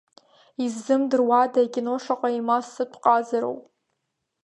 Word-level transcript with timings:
Иззымдыруада 0.63 1.59
акино 1.65 1.93
шаҟа 2.03 2.29
имассатә 2.39 2.97
ҟазароу. 3.03 3.57